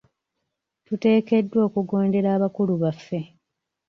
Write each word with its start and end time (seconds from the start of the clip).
Tuteekeddwa 0.85 1.59
okugondera 1.67 2.29
abakulu 2.37 2.73
baffe. 2.83 3.19